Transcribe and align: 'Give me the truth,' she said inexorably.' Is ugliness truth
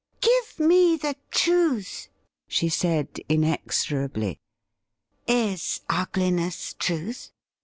'Give 0.21 0.55
me 0.61 0.95
the 0.97 1.15
truth,' 1.29 2.09
she 2.47 2.69
said 2.69 3.19
inexorably.' 3.29 4.39
Is 5.27 5.81
ugliness 5.91 6.73
truth 6.79 7.29